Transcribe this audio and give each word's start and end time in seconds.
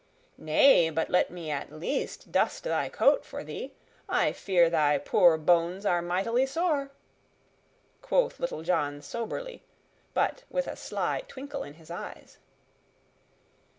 "Nay, 0.39 0.89
but 0.89 1.11
let 1.11 1.29
me 1.29 1.51
at 1.51 1.71
least 1.71 2.31
dust 2.31 2.63
thy 2.63 2.89
coat 2.89 3.23
for 3.23 3.43
thee. 3.43 3.75
I 4.09 4.31
fear 4.31 4.67
thy 4.67 4.97
poor 4.97 5.37
bones 5.37 5.85
are 5.85 6.01
mightily 6.01 6.47
sore," 6.47 6.89
quoth 8.01 8.39
Little 8.39 8.63
John 8.63 9.03
soberly, 9.03 9.61
but 10.15 10.41
with 10.49 10.65
a 10.65 10.75
sly 10.75 11.21
twinkle 11.27 11.61
in 11.61 11.75
his 11.75 11.91
eyes. 11.91 12.39